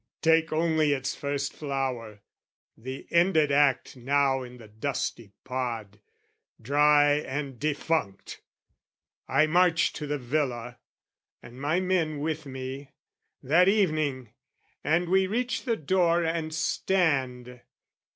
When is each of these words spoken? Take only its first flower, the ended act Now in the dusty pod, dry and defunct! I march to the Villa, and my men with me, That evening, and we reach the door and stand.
Take 0.23 0.51
only 0.51 0.93
its 0.93 1.13
first 1.15 1.53
flower, 1.53 2.21
the 2.75 3.05
ended 3.11 3.51
act 3.51 3.95
Now 3.95 4.41
in 4.41 4.57
the 4.57 4.67
dusty 4.67 5.31
pod, 5.43 5.99
dry 6.59 7.17
and 7.19 7.59
defunct! 7.59 8.41
I 9.27 9.45
march 9.45 9.93
to 9.93 10.07
the 10.07 10.17
Villa, 10.17 10.79
and 11.43 11.61
my 11.61 11.79
men 11.79 12.17
with 12.19 12.47
me, 12.47 12.89
That 13.43 13.67
evening, 13.67 14.33
and 14.83 15.07
we 15.07 15.27
reach 15.27 15.65
the 15.65 15.77
door 15.77 16.23
and 16.23 16.51
stand. 16.51 17.61